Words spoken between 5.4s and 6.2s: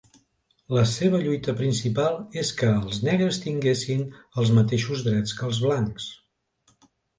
els blancs.